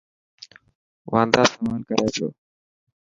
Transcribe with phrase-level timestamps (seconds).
[1.11, 2.27] واندا سوال ڪري پيو.